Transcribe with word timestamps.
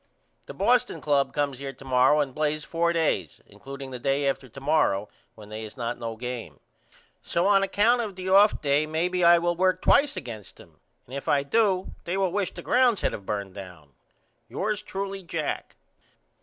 The 0.47 0.55
Boston 0.55 0.99
Club 0.99 1.31
comes 1.31 1.59
here 1.59 1.73
to 1.73 1.85
morrow 1.85 2.21
and 2.21 2.35
plays 2.35 2.63
4 2.63 2.91
days 2.91 3.39
includeing 3.47 3.91
the 3.91 3.99
day 3.99 4.27
after 4.27 4.49
to 4.49 4.59
morrow 4.59 5.09
when 5.35 5.49
they 5.49 5.63
is 5.63 5.77
not 5.77 5.99
no 5.99 6.15
game. 6.15 6.59
So 7.21 7.45
on 7.45 7.61
account 7.61 8.01
of 8.01 8.15
the 8.15 8.27
off 8.27 8.59
day 8.63 8.87
maybe 8.87 9.23
I 9.23 9.37
will 9.37 9.55
work 9.55 9.79
twice 9.79 10.17
against 10.17 10.57
them 10.57 10.79
and 11.05 11.13
if 11.15 11.27
I 11.27 11.43
do 11.43 11.93
they 12.05 12.17
will 12.17 12.31
wish 12.31 12.51
the 12.51 12.63
grounds 12.63 13.01
had 13.01 13.13
of 13.13 13.27
burned 13.27 13.53
down. 13.53 13.93
Yours 14.49 14.81
truly, 14.81 15.21
JACK. 15.21 15.75